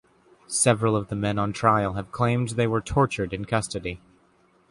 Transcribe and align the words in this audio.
Several 0.47 0.95
of 0.95 1.09
the 1.09 1.15
men 1.15 1.37
on 1.37 1.53
trial 1.53 1.93
have 1.93 2.11
claimed 2.11 2.49
they 2.49 2.65
were 2.65 2.81
tortured 2.81 3.35
in 3.35 3.45
custody. 3.45 4.01